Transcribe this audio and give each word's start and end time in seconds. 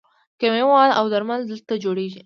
کیمیاوي 0.39 0.69
مواد 0.71 0.91
او 0.99 1.05
درمل 1.13 1.41
دلته 1.51 1.73
جوړیږي. 1.83 2.19